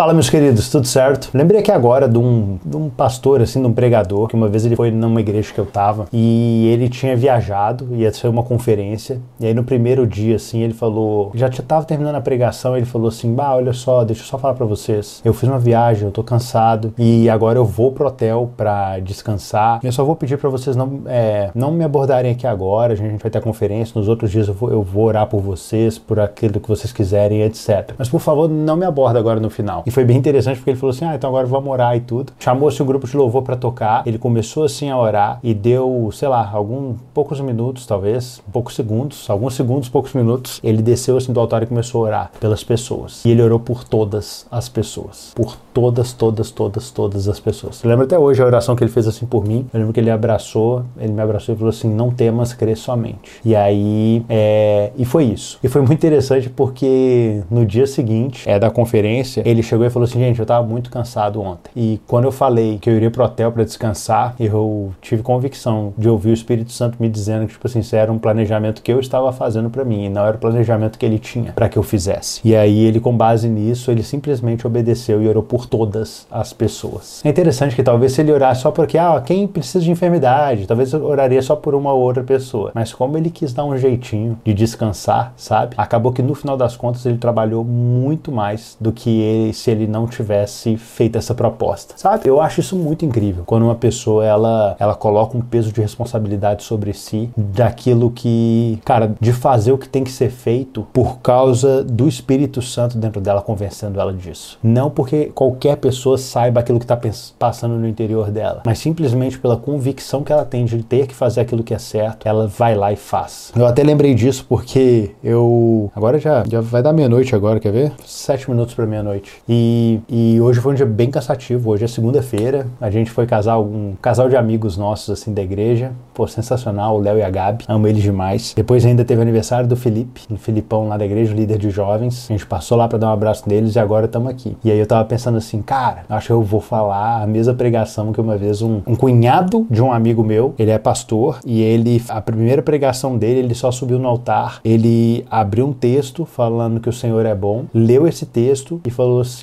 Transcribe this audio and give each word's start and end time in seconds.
Fala, 0.00 0.14
meus 0.14 0.30
queridos, 0.30 0.70
tudo 0.70 0.86
certo? 0.86 1.28
Lembrei 1.34 1.60
aqui 1.60 1.70
agora 1.70 2.08
de 2.08 2.16
um, 2.16 2.58
de 2.64 2.74
um 2.74 2.88
pastor, 2.88 3.42
assim, 3.42 3.60
de 3.60 3.66
um 3.66 3.72
pregador, 3.74 4.28
que 4.28 4.34
uma 4.34 4.48
vez 4.48 4.64
ele 4.64 4.74
foi 4.74 4.90
numa 4.90 5.20
igreja 5.20 5.52
que 5.52 5.58
eu 5.58 5.66
tava 5.66 6.06
e 6.10 6.68
ele 6.68 6.88
tinha 6.88 7.14
viajado, 7.14 7.86
ia 7.94 8.10
ser 8.10 8.28
uma 8.28 8.42
conferência, 8.42 9.20
e 9.38 9.44
aí 9.44 9.52
no 9.52 9.62
primeiro 9.62 10.06
dia, 10.06 10.36
assim, 10.36 10.62
ele 10.62 10.72
falou, 10.72 11.30
já 11.34 11.50
tava 11.50 11.84
terminando 11.84 12.14
a 12.14 12.20
pregação, 12.22 12.78
ele 12.78 12.86
falou 12.86 13.08
assim, 13.08 13.34
bah, 13.34 13.54
olha 13.54 13.74
só, 13.74 14.02
deixa 14.02 14.22
eu 14.22 14.26
só 14.26 14.38
falar 14.38 14.54
pra 14.54 14.64
vocês, 14.64 15.20
eu 15.22 15.34
fiz 15.34 15.46
uma 15.46 15.58
viagem, 15.58 16.04
eu 16.04 16.10
tô 16.10 16.24
cansado 16.24 16.94
e 16.96 17.28
agora 17.28 17.58
eu 17.58 17.66
vou 17.66 17.92
pro 17.92 18.06
hotel 18.06 18.50
pra 18.56 18.98
descansar, 19.00 19.80
eu 19.84 19.92
só 19.92 20.02
vou 20.02 20.16
pedir 20.16 20.38
pra 20.38 20.48
vocês 20.48 20.76
não, 20.76 21.02
é, 21.04 21.50
não 21.54 21.70
me 21.70 21.84
abordarem 21.84 22.32
aqui 22.32 22.46
agora, 22.46 22.94
a 22.94 22.96
gente 22.96 23.20
vai 23.20 23.30
ter 23.30 23.36
a 23.36 23.42
conferência, 23.42 23.92
nos 23.98 24.08
outros 24.08 24.30
dias 24.30 24.48
eu 24.48 24.54
vou, 24.54 24.70
eu 24.70 24.82
vou 24.82 25.04
orar 25.04 25.26
por 25.26 25.42
vocês, 25.42 25.98
por 25.98 26.18
aquilo 26.18 26.58
que 26.58 26.70
vocês 26.70 26.90
quiserem, 26.90 27.42
etc. 27.42 27.92
Mas 27.98 28.08
por 28.08 28.20
favor, 28.20 28.48
não 28.48 28.76
me 28.76 28.86
aborda 28.86 29.18
agora 29.18 29.38
no 29.38 29.50
final. 29.50 29.84
E 29.90 29.92
foi 29.92 30.04
bem 30.04 30.16
interessante 30.16 30.58
porque 30.58 30.70
ele 30.70 30.78
falou 30.78 30.94
assim: 30.94 31.04
ah, 31.04 31.16
então 31.16 31.28
agora 31.30 31.48
vamos 31.48 31.68
orar 31.68 31.96
e 31.96 32.00
tudo. 32.00 32.32
Chamou-se 32.38 32.80
um 32.80 32.86
grupo 32.86 33.08
de 33.08 33.16
louvor 33.16 33.42
para 33.42 33.56
tocar. 33.56 34.06
Ele 34.06 34.18
começou 34.18 34.62
assim 34.62 34.88
a 34.88 34.96
orar 34.96 35.40
e 35.42 35.52
deu, 35.52 36.08
sei 36.12 36.28
lá, 36.28 36.48
alguns 36.48 36.96
poucos 37.12 37.40
minutos, 37.40 37.86
talvez, 37.86 38.40
poucos 38.52 38.76
segundos, 38.76 39.28
alguns 39.28 39.54
segundos, 39.54 39.88
poucos 39.88 40.14
minutos. 40.14 40.60
Ele 40.62 40.80
desceu 40.80 41.16
assim 41.16 41.32
do 41.32 41.40
altar 41.40 41.64
e 41.64 41.66
começou 41.66 42.04
a 42.04 42.08
orar 42.08 42.30
pelas 42.38 42.62
pessoas. 42.62 43.24
E 43.24 43.32
ele 43.32 43.42
orou 43.42 43.58
por 43.58 43.82
todas 43.82 44.46
as 44.48 44.68
pessoas. 44.68 45.32
Por 45.34 45.56
todas, 45.74 46.12
todas, 46.12 46.52
todas, 46.52 46.92
todas 46.92 47.28
as 47.28 47.40
pessoas. 47.40 47.82
Eu 47.82 47.90
lembro 47.90 48.04
até 48.04 48.16
hoje 48.16 48.40
a 48.40 48.46
oração 48.46 48.76
que 48.76 48.84
ele 48.84 48.92
fez 48.92 49.08
assim 49.08 49.26
por 49.26 49.44
mim. 49.44 49.66
Eu 49.74 49.80
lembro 49.80 49.92
que 49.92 49.98
ele 49.98 50.10
abraçou, 50.10 50.84
ele 51.00 51.12
me 51.12 51.20
abraçou 51.20 51.52
e 51.52 51.58
falou 51.58 51.70
assim: 51.70 51.92
não 51.92 52.12
temas, 52.12 52.52
crê 52.52 52.76
somente. 52.76 53.40
E 53.44 53.56
aí, 53.56 54.24
é, 54.28 54.92
e 54.96 55.04
foi 55.04 55.24
isso. 55.24 55.58
E 55.64 55.68
foi 55.68 55.80
muito 55.80 55.94
interessante 55.94 56.48
porque 56.48 57.42
no 57.50 57.66
dia 57.66 57.88
seguinte 57.88 58.48
é, 58.48 58.56
da 58.56 58.70
conferência, 58.70 59.42
ele 59.44 59.64
chegou 59.64 59.79
e 59.88 59.90
falou 59.90 60.06
assim: 60.06 60.18
gente, 60.18 60.38
eu 60.38 60.46
tava 60.46 60.66
muito 60.66 60.90
cansado 60.90 61.40
ontem. 61.40 61.70
E 61.74 62.00
quando 62.06 62.24
eu 62.24 62.32
falei 62.32 62.78
que 62.78 62.88
eu 62.88 62.94
iria 62.94 63.10
pro 63.10 63.24
hotel 63.24 63.52
para 63.52 63.64
descansar, 63.64 64.34
eu 64.38 64.92
tive 65.00 65.22
convicção 65.22 65.92
de 65.96 66.08
ouvir 66.08 66.30
o 66.30 66.34
Espírito 66.34 66.72
Santo 66.72 66.96
me 67.00 67.08
dizendo 67.08 67.46
que, 67.46 67.52
tipo 67.52 67.66
assim, 67.66 67.80
isso 67.80 67.96
era 67.96 68.12
um 68.12 68.18
planejamento 68.18 68.82
que 68.82 68.92
eu 68.92 69.00
estava 69.00 69.32
fazendo 69.32 69.70
para 69.70 69.84
mim, 69.84 70.04
e 70.04 70.08
não 70.08 70.24
era 70.24 70.36
o 70.36 70.40
planejamento 70.40 70.98
que 70.98 71.06
ele 71.06 71.18
tinha 71.18 71.52
para 71.52 71.68
que 71.68 71.78
eu 71.78 71.82
fizesse. 71.82 72.40
E 72.44 72.54
aí 72.54 72.80
ele, 72.80 73.00
com 73.00 73.16
base 73.16 73.48
nisso, 73.48 73.90
ele 73.90 74.02
simplesmente 74.02 74.66
obedeceu 74.66 75.22
e 75.22 75.28
orou 75.28 75.42
por 75.42 75.66
todas 75.66 76.26
as 76.30 76.52
pessoas. 76.52 77.20
É 77.24 77.28
interessante 77.28 77.74
que 77.74 77.82
talvez 77.82 78.12
se 78.12 78.20
ele 78.20 78.32
orasse 78.32 78.62
só 78.62 78.70
porque, 78.70 78.98
ah, 78.98 79.20
quem 79.24 79.46
precisa 79.46 79.80
de 79.80 79.90
enfermidade, 79.90 80.66
talvez 80.66 80.92
eu 80.92 81.04
oraria 81.04 81.40
só 81.42 81.56
por 81.56 81.74
uma 81.74 81.92
ou 81.92 82.00
outra 82.00 82.22
pessoa. 82.22 82.70
Mas 82.74 82.92
como 82.92 83.16
ele 83.16 83.30
quis 83.30 83.52
dar 83.52 83.64
um 83.64 83.76
jeitinho 83.76 84.38
de 84.44 84.54
descansar, 84.54 85.32
sabe? 85.36 85.74
Acabou 85.76 86.12
que 86.12 86.22
no 86.22 86.34
final 86.34 86.56
das 86.56 86.76
contas 86.76 87.04
ele 87.06 87.18
trabalhou 87.18 87.64
muito 87.64 88.30
mais 88.32 88.76
do 88.80 88.92
que 88.92 89.20
ele, 89.20 89.52
se 89.60 89.70
ele 89.70 89.86
não 89.86 90.06
tivesse 90.06 90.76
feito 90.76 91.16
essa 91.16 91.34
proposta, 91.34 91.94
sabe? 91.96 92.28
Eu 92.28 92.40
acho 92.40 92.60
isso 92.60 92.76
muito 92.76 93.04
incrível 93.04 93.44
quando 93.46 93.64
uma 93.64 93.74
pessoa 93.74 94.24
ela, 94.24 94.76
ela 94.78 94.94
coloca 94.94 95.36
um 95.36 95.40
peso 95.40 95.72
de 95.72 95.80
responsabilidade 95.80 96.62
sobre 96.62 96.92
si 96.92 97.30
daquilo 97.36 98.10
que, 98.10 98.78
cara, 98.84 99.14
de 99.20 99.32
fazer 99.32 99.72
o 99.72 99.78
que 99.78 99.88
tem 99.88 100.04
que 100.04 100.10
ser 100.10 100.30
feito 100.30 100.86
por 100.92 101.18
causa 101.18 101.84
do 101.84 102.08
Espírito 102.08 102.62
Santo 102.62 102.98
dentro 102.98 103.20
dela 103.20 103.42
convencendo 103.42 104.00
ela 104.00 104.12
disso. 104.12 104.58
Não 104.62 104.90
porque 104.90 105.26
qualquer 105.34 105.76
pessoa 105.76 106.18
saiba 106.18 106.60
aquilo 106.60 106.78
que 106.78 106.84
está 106.84 106.98
passando 107.38 107.76
no 107.76 107.88
interior 107.88 108.30
dela, 108.30 108.62
mas 108.64 108.78
simplesmente 108.78 109.38
pela 109.38 109.56
convicção 109.56 110.22
que 110.22 110.32
ela 110.32 110.44
tem 110.44 110.64
de 110.64 110.82
ter 110.82 111.06
que 111.06 111.14
fazer 111.14 111.40
aquilo 111.40 111.62
que 111.62 111.74
é 111.74 111.78
certo, 111.78 112.26
ela 112.26 112.46
vai 112.46 112.74
lá 112.74 112.92
e 112.92 112.96
faz. 112.96 113.52
Eu 113.56 113.66
até 113.66 113.82
lembrei 113.82 114.14
disso 114.14 114.44
porque 114.48 115.10
eu 115.22 115.90
agora 115.94 116.18
já, 116.18 116.44
já 116.48 116.60
vai 116.60 116.82
dar 116.82 116.92
meia-noite 116.92 117.34
agora, 117.34 117.60
quer 117.60 117.72
ver? 117.72 117.92
Sete 118.06 118.50
minutos 118.50 118.74
para 118.74 118.86
meia-noite. 118.86 119.42
E, 119.52 119.98
e 120.08 120.40
hoje 120.40 120.60
foi 120.60 120.70
um 120.70 120.76
dia 120.76 120.86
bem 120.86 121.10
cansativo. 121.10 121.70
Hoje 121.70 121.84
é 121.84 121.88
segunda-feira. 121.88 122.68
A 122.80 122.88
gente 122.88 123.10
foi 123.10 123.26
casar 123.26 123.58
um 123.58 123.94
casal 124.00 124.28
de 124.28 124.36
amigos 124.36 124.76
nossos 124.76 125.10
assim 125.10 125.34
da 125.34 125.42
igreja. 125.42 125.90
Pô, 126.14 126.24
sensacional, 126.28 126.94
o 126.94 127.00
Léo 127.00 127.18
e 127.18 127.22
a 127.22 127.28
Gabi. 127.28 127.64
Amo 127.66 127.88
eles 127.88 128.00
demais. 128.00 128.54
Depois 128.54 128.86
ainda 128.86 129.04
teve 129.04 129.18
o 129.18 129.22
aniversário 129.22 129.68
do 129.68 129.74
Felipe, 129.74 130.20
do 130.30 130.36
Filipão 130.36 130.86
lá 130.86 130.96
da 130.96 131.04
igreja, 131.04 131.34
líder 131.34 131.58
de 131.58 131.68
jovens. 131.68 132.28
A 132.30 132.32
gente 132.32 132.46
passou 132.46 132.78
lá 132.78 132.86
para 132.86 132.98
dar 132.98 133.08
um 133.08 133.12
abraço 133.12 133.48
neles 133.48 133.74
e 133.74 133.80
agora 133.80 134.06
estamos 134.06 134.30
aqui. 134.30 134.56
E 134.62 134.70
aí 134.70 134.78
eu 134.78 134.86
tava 134.86 135.04
pensando 135.04 135.38
assim, 135.38 135.60
cara, 135.60 136.04
acho 136.08 136.28
que 136.28 136.32
eu 136.32 136.42
vou 136.42 136.60
falar 136.60 137.20
a 137.20 137.26
mesma 137.26 137.52
pregação 137.52 138.12
que 138.12 138.20
uma 138.20 138.36
vez 138.36 138.62
um, 138.62 138.82
um 138.86 138.94
cunhado 138.94 139.66
de 139.68 139.82
um 139.82 139.92
amigo 139.92 140.22
meu, 140.22 140.54
ele 140.60 140.70
é 140.70 140.78
pastor 140.78 141.40
e 141.44 141.60
ele 141.60 142.00
a 142.08 142.20
primeira 142.20 142.62
pregação 142.62 143.18
dele, 143.18 143.40
ele 143.40 143.54
só 143.56 143.72
subiu 143.72 143.98
no 143.98 144.06
altar, 144.06 144.60
ele 144.64 145.26
abriu 145.28 145.66
um 145.66 145.72
texto 145.72 146.24
falando 146.24 146.78
que 146.78 146.88
o 146.88 146.92
Senhor 146.92 147.26
é 147.26 147.34
bom, 147.34 147.64
leu 147.74 148.06
esse 148.06 148.24
texto 148.26 148.80
e 148.86 148.90
falou 148.90 149.20
assim: 149.20 149.39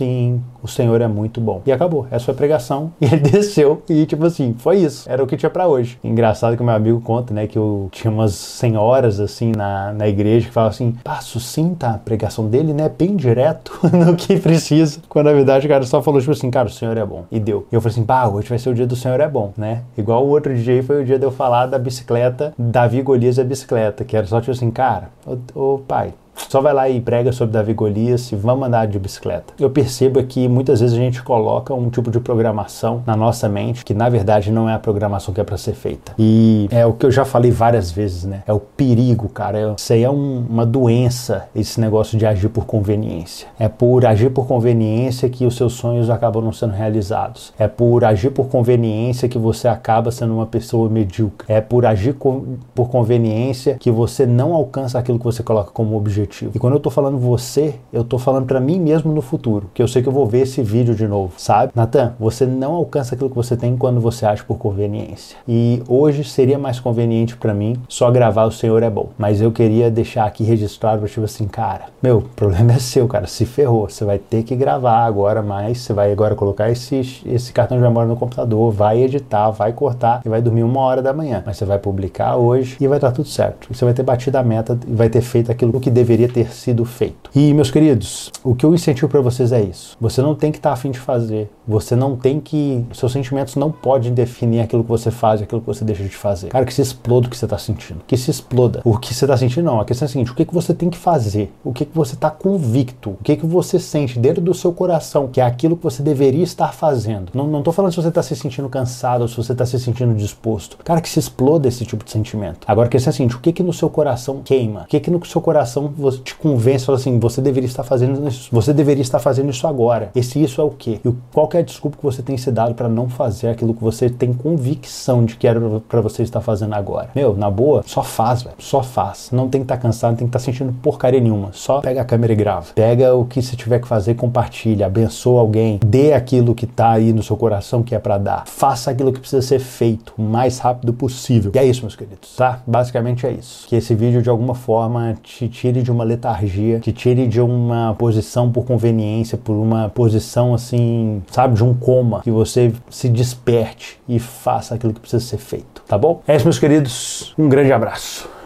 o 0.61 0.67
Senhor 0.67 0.99
é 1.01 1.07
muito 1.07 1.39
bom. 1.39 1.61
E 1.65 1.71
acabou. 1.71 2.07
Essa 2.11 2.25
foi 2.25 2.33
a 2.33 2.37
pregação. 2.37 2.91
E 3.01 3.05
ele 3.05 3.17
desceu 3.17 3.81
e, 3.89 4.05
tipo 4.05 4.25
assim, 4.25 4.53
foi 4.57 4.77
isso. 4.77 5.09
Era 5.09 5.23
o 5.23 5.27
que 5.27 5.37
tinha 5.37 5.49
para 5.49 5.67
hoje. 5.67 5.97
Engraçado 6.03 6.57
que 6.57 6.63
meu 6.63 6.73
amigo 6.73 6.99
conta, 6.99 7.33
né, 7.33 7.47
que 7.47 7.57
eu 7.57 7.87
tinha 7.91 8.11
umas 8.11 8.33
senhoras, 8.33 9.19
assim, 9.19 9.51
na, 9.55 9.93
na 9.93 10.07
igreja 10.07 10.47
que 10.47 10.53
falavam 10.53 10.71
assim: 10.71 10.91
pá, 11.03 11.21
sucinta 11.21 11.91
a 11.91 11.97
pregação 11.97 12.47
dele, 12.47 12.73
né, 12.73 12.89
bem 12.89 13.15
direto 13.15 13.79
no 13.93 14.15
que 14.15 14.37
precisa. 14.39 14.99
Quando 15.07 15.27
na 15.27 15.33
verdade 15.33 15.65
o 15.65 15.69
cara 15.69 15.85
só 15.85 16.01
falou, 16.01 16.19
tipo 16.19 16.33
assim, 16.33 16.51
cara, 16.51 16.67
o 16.67 16.71
Senhor 16.71 16.97
é 16.97 17.05
bom. 17.05 17.25
E 17.31 17.39
deu. 17.39 17.65
E 17.71 17.75
eu 17.75 17.81
falei 17.81 17.93
assim, 17.93 18.03
pá, 18.03 18.27
hoje 18.27 18.49
vai 18.49 18.59
ser 18.59 18.69
o 18.69 18.73
dia 18.73 18.87
do 18.87 18.95
Senhor 18.95 19.19
é 19.19 19.27
bom, 19.27 19.53
né? 19.57 19.83
Igual 19.97 20.25
o 20.25 20.29
outro 20.29 20.55
dia 20.55 20.83
foi 20.83 21.01
o 21.01 21.05
dia 21.05 21.17
de 21.17 21.25
eu 21.25 21.31
falar 21.31 21.67
da 21.67 21.79
bicicleta, 21.79 22.53
Davi 22.57 23.01
Golias 23.01 23.39
a 23.39 23.43
bicicleta, 23.43 24.03
que 24.03 24.17
era 24.17 24.25
só 24.25 24.39
tipo 24.39 24.51
assim, 24.51 24.71
cara, 24.71 25.09
ô, 25.25 25.73
ô 25.73 25.77
pai, 25.79 26.13
só 26.49 26.61
vai 26.61 26.73
lá 26.73 26.87
e 26.87 27.01
prega 27.01 27.31
sobre 27.31 27.53
Davi 27.53 27.73
Golias 27.73 28.31
e 28.31 28.35
vamos 28.35 28.67
andar 28.67 28.87
de 28.87 28.97
bicicleta. 28.97 29.53
Eu 29.59 29.69
percebo 29.69 30.23
que 30.23 30.47
muitas 30.47 30.79
vezes 30.79 30.95
a 30.95 30.99
gente 30.99 31.21
coloca 31.21 31.73
um 31.73 31.89
tipo 31.89 32.09
de 32.09 32.19
programação 32.19 33.03
na 33.05 33.15
nossa 33.15 33.49
mente 33.49 33.83
que 33.83 33.93
na 33.93 34.07
verdade 34.07 34.51
não 34.51 34.69
é 34.69 34.73
a 34.73 34.79
programação 34.79 35.33
que 35.33 35.41
é 35.41 35.43
para 35.43 35.57
ser 35.57 35.73
feita. 35.73 36.13
E 36.17 36.67
é 36.71 36.85
o 36.85 36.93
que 36.93 37.05
eu 37.05 37.11
já 37.11 37.25
falei 37.25 37.51
várias 37.51 37.91
vezes, 37.91 38.23
né? 38.23 38.43
É 38.47 38.53
o 38.53 38.59
perigo, 38.59 39.27
cara. 39.29 39.73
Isso 39.77 39.91
aí 39.91 40.03
é 40.03 40.09
um, 40.09 40.45
uma 40.49 40.65
doença, 40.65 41.47
esse 41.55 41.81
negócio 41.81 42.17
de 42.17 42.25
agir 42.25 42.49
por 42.49 42.65
conveniência. 42.65 43.47
É 43.59 43.67
por 43.67 44.05
agir 44.05 44.29
por 44.29 44.47
conveniência 44.47 45.29
que 45.29 45.45
os 45.45 45.55
seus 45.55 45.73
sonhos 45.73 46.09
acabam 46.09 46.43
não 46.43 46.53
sendo 46.53 46.73
realizados. 46.73 47.53
É 47.57 47.67
por 47.67 48.05
agir 48.05 48.29
por 48.29 48.47
conveniência 48.47 49.27
que 49.27 49.37
você 49.37 49.67
acaba 49.67 50.11
sendo 50.11 50.33
uma 50.33 50.45
pessoa 50.45 50.89
medíocre. 50.89 51.51
É 51.51 51.59
por 51.59 51.85
agir 51.85 52.13
por 52.13 52.89
conveniência 52.89 53.75
que 53.79 53.91
você 53.91 54.25
não 54.25 54.53
alcança 54.53 54.97
aquilo 54.97 55.17
que 55.19 55.25
você 55.25 55.43
coloca 55.43 55.71
como 55.71 55.97
objetivo 55.97 56.26
objetivo. 56.27 56.51
E 56.53 56.59
quando 56.59 56.73
eu 56.73 56.79
tô 56.79 56.89
falando 56.89 57.17
você, 57.17 57.75
eu 57.91 58.03
tô 58.03 58.17
falando 58.17 58.45
para 58.45 58.59
mim 58.59 58.79
mesmo 58.79 59.11
no 59.11 59.21
futuro, 59.21 59.69
que 59.73 59.81
eu 59.81 59.87
sei 59.87 60.01
que 60.01 60.09
eu 60.09 60.13
vou 60.13 60.25
ver 60.25 60.41
esse 60.41 60.61
vídeo 60.61 60.93
de 60.93 61.07
novo, 61.07 61.33
sabe? 61.37 61.71
Natan, 61.73 62.13
você 62.19 62.45
não 62.45 62.73
alcança 62.73 63.15
aquilo 63.15 63.29
que 63.29 63.35
você 63.35 63.55
tem 63.55 63.75
quando 63.77 63.99
você 63.99 64.25
age 64.25 64.43
por 64.43 64.57
conveniência. 64.57 65.37
E 65.47 65.81
hoje 65.87 66.23
seria 66.23 66.59
mais 66.59 66.79
conveniente 66.79 67.35
para 67.37 67.53
mim 67.53 67.77
só 67.87 68.11
gravar 68.11 68.45
O 68.45 68.51
Senhor 68.51 68.83
é 68.83 68.89
Bom. 68.89 69.09
Mas 69.17 69.41
eu 69.41 69.51
queria 69.51 69.89
deixar 69.89 70.25
aqui 70.25 70.43
registrado 70.43 71.07
tipo 71.07 71.23
assim, 71.23 71.47
cara, 71.47 71.85
meu, 72.01 72.17
o 72.17 72.21
problema 72.21 72.73
é 72.73 72.79
seu, 72.79 73.07
cara, 73.07 73.27
se 73.27 73.45
ferrou. 73.45 73.89
Você 73.89 74.03
vai 74.03 74.17
ter 74.17 74.43
que 74.43 74.55
gravar 74.55 75.05
agora 75.05 75.41
mais, 75.41 75.79
você 75.79 75.93
vai 75.93 76.11
agora 76.11 76.35
colocar 76.35 76.69
esse, 76.69 77.23
esse 77.25 77.53
cartão 77.53 77.77
de 77.77 77.83
memória 77.83 78.09
no 78.09 78.15
computador, 78.15 78.71
vai 78.71 79.01
editar, 79.01 79.49
vai 79.51 79.71
cortar 79.73 80.21
e 80.25 80.29
vai 80.29 80.41
dormir 80.41 80.63
uma 80.63 80.81
hora 80.81 81.01
da 81.01 81.13
manhã. 81.13 81.43
Mas 81.45 81.57
você 81.57 81.65
vai 81.65 81.79
publicar 81.79 82.35
hoje 82.35 82.77
e 82.79 82.87
vai 82.87 82.97
estar 82.97 83.11
tudo 83.11 83.27
certo. 83.27 83.67
Você 83.73 83.85
vai 83.85 83.93
ter 83.93 84.03
batido 84.03 84.37
a 84.37 84.43
meta 84.43 84.77
e 84.87 84.93
vai 84.93 85.09
ter 85.09 85.21
feito 85.21 85.51
aquilo 85.51 85.79
que 85.79 85.89
deveria 85.89 86.16
deveria 86.17 86.27
ter 86.27 86.51
sido 86.51 86.83
feito. 86.83 87.29
E, 87.35 87.53
meus 87.53 87.69
queridos, 87.69 88.31
o 88.43 88.55
que 88.55 88.65
eu 88.65 88.73
incentivo 88.73 89.07
para 89.07 89.21
vocês 89.21 89.51
é 89.51 89.61
isso. 89.61 89.95
Você 90.01 90.21
não 90.21 90.33
tem 90.33 90.51
que 90.51 90.57
estar 90.57 90.69
tá 90.69 90.73
afim 90.73 90.89
de 90.89 90.99
fazer. 90.99 91.49
Você 91.67 91.95
não 91.95 92.15
tem 92.15 92.39
que. 92.39 92.83
Seus 92.93 93.11
sentimentos 93.11 93.55
não 93.55 93.71
podem 93.71 94.13
definir 94.13 94.61
aquilo 94.61 94.83
que 94.83 94.89
você 94.89 95.11
faz 95.11 95.41
aquilo 95.41 95.61
que 95.61 95.67
você 95.67 95.85
deixa 95.85 96.03
de 96.03 96.09
fazer. 96.09 96.47
Cara, 96.47 96.65
que 96.65 96.73
se 96.73 96.81
exploda 96.81 97.27
o 97.27 97.29
que 97.29 97.37
você 97.37 97.45
está 97.45 97.57
sentindo. 97.57 98.01
Que 98.07 98.17
se 98.17 98.31
exploda. 98.31 98.81
O 98.83 98.97
que 98.97 99.13
você 99.13 99.25
está 99.25 99.37
sentindo, 99.37 99.65
não. 99.65 99.79
A 99.79 99.85
questão 99.85 100.05
é 100.05 100.09
a 100.09 100.11
seguinte: 100.11 100.31
o 100.31 100.35
que, 100.35 100.45
que 100.45 100.53
você 100.53 100.73
tem 100.73 100.89
que 100.89 100.97
fazer? 100.97 101.53
O 101.63 101.71
que, 101.71 101.85
que 101.85 101.95
você 101.95 102.15
está 102.15 102.31
convicto? 102.31 103.11
O 103.11 103.23
que, 103.23 103.35
que 103.35 103.45
você 103.45 103.79
sente 103.79 104.17
dentro 104.17 104.41
do 104.41 104.53
seu 104.53 104.73
coração 104.73 105.27
que 105.27 105.39
é 105.39 105.43
aquilo 105.43 105.77
que 105.77 105.83
você 105.83 106.01
deveria 106.01 106.43
estar 106.43 106.73
fazendo? 106.73 107.31
Não, 107.33 107.47
não 107.47 107.61
tô 107.61 107.71
falando 107.71 107.91
se 107.91 107.97
você 107.97 108.07
está 108.07 108.23
se 108.23 108.35
sentindo 108.35 108.69
cansado 108.69 109.21
ou 109.21 109.27
se 109.27 109.37
você 109.37 109.51
está 109.51 109.65
se 109.65 109.79
sentindo 109.79 110.15
disposto. 110.15 110.77
Cara, 110.83 111.01
que 111.01 111.09
se 111.09 111.19
exploda 111.19 111.67
esse 111.67 111.85
tipo 111.85 112.03
de 112.03 112.11
sentimento. 112.11 112.59
Agora, 112.67 112.87
a 112.87 112.89
questão 112.89 113.11
é 113.11 113.13
a 113.13 113.15
seguinte: 113.15 113.35
o 113.35 113.39
que, 113.39 113.51
que 113.51 113.63
no 113.63 113.73
seu 113.73 113.89
coração 113.89 114.41
queima? 114.43 114.83
O 114.83 114.85
que, 114.85 114.99
que 114.99 115.11
no 115.11 115.23
seu 115.25 115.41
coração 115.41 115.93
te 116.11 116.35
convence, 116.35 116.85
fala 116.85 116.97
assim, 116.97 117.19
você 117.19 117.41
deveria 117.41 117.67
estar 117.67 117.83
fazendo 117.83 118.27
isso, 118.27 118.49
você 118.51 118.73
deveria 118.73 119.01
estar 119.01 119.19
fazendo 119.19 119.49
isso 119.49 119.67
agora. 119.67 120.11
Esse 120.15 120.41
isso 120.41 120.61
é 120.61 120.63
o 120.63 120.69
quê? 120.69 120.99
E 121.03 121.13
qual 121.33 121.47
que 121.47 121.57
é 121.57 121.59
a 121.59 121.63
desculpa 121.63 121.97
que 121.97 122.03
você 122.03 122.21
tem 122.21 122.37
se 122.37 122.51
dado 122.51 122.73
para 122.73 122.89
não 122.89 123.09
fazer 123.09 123.49
aquilo 123.49 123.73
que 123.73 123.83
você 123.83 124.09
tem 124.09 124.33
convicção 124.33 125.25
de 125.25 125.35
que 125.35 125.47
era 125.47 125.59
para 125.87 126.01
você 126.01 126.23
estar 126.23 126.41
fazendo 126.41 126.73
agora? 126.73 127.09
Meu, 127.15 127.35
na 127.35 127.49
boa, 127.49 127.83
só 127.85 128.03
faz, 128.03 128.43
velho. 128.43 128.55
Só 128.59 128.83
faz. 128.83 129.29
Não 129.31 129.47
tem 129.47 129.61
que 129.61 129.65
estar 129.65 129.77
tá 129.77 129.81
cansado, 129.81 130.11
não 130.11 130.17
tem 130.17 130.27
que 130.27 130.37
estar 130.37 130.39
tá 130.39 130.45
sentindo 130.45 130.73
porcaria 130.81 131.19
nenhuma. 131.19 131.49
Só 131.53 131.81
pega 131.81 132.01
a 132.01 132.05
câmera 132.05 132.33
e 132.33 132.35
grava. 132.35 132.67
Pega 132.73 133.15
o 133.15 133.25
que 133.25 133.41
você 133.41 133.55
tiver 133.55 133.79
que 133.79 133.87
fazer, 133.87 134.15
compartilha, 134.15 134.85
abençoa 134.85 135.41
alguém, 135.41 135.79
dê 135.85 136.13
aquilo 136.13 136.55
que 136.55 136.65
tá 136.65 136.91
aí 136.91 137.13
no 137.13 137.23
seu 137.23 137.35
coração 137.37 137.83
que 137.83 137.95
é 137.95 137.99
para 137.99 138.17
dar. 138.17 138.43
Faça 138.47 138.91
aquilo 138.91 139.11
que 139.11 139.19
precisa 139.19 139.41
ser 139.41 139.59
feito 139.59 140.13
o 140.17 140.21
mais 140.21 140.59
rápido 140.59 140.93
possível. 140.93 141.51
E 141.53 141.59
é 141.59 141.65
isso, 141.65 141.81
meus 141.81 141.95
queridos, 141.95 142.35
tá? 142.35 142.61
Basicamente 142.65 143.25
é 143.25 143.31
isso. 143.31 143.67
Que 143.67 143.75
esse 143.75 143.93
vídeo 143.95 144.21
de 144.21 144.29
alguma 144.29 144.55
forma 144.55 145.17
te 145.23 145.47
tire 145.47 145.81
de 145.81 145.91
uma 145.91 145.96
uma 145.97 146.03
letargia, 146.03 146.79
te 146.79 146.93
tire 146.93 147.27
de 147.27 147.41
uma 147.41 147.95
posição 147.95 148.51
por 148.51 148.65
conveniência, 148.65 149.37
por 149.37 149.53
uma 149.53 149.89
posição 149.89 150.53
assim, 150.53 151.21
sabe, 151.31 151.55
de 151.55 151.63
um 151.63 151.73
coma, 151.73 152.21
que 152.21 152.31
você 152.31 152.71
se 152.89 153.09
desperte 153.09 153.99
e 154.07 154.19
faça 154.19 154.75
aquilo 154.75 154.93
que 154.93 154.99
precisa 154.99 155.23
ser 155.23 155.37
feito, 155.37 155.83
tá 155.87 155.97
bom? 155.97 156.21
É 156.27 156.35
isso, 156.35 156.45
meus 156.45 156.59
queridos. 156.59 157.33
Um 157.37 157.49
grande 157.49 157.71
abraço. 157.71 158.36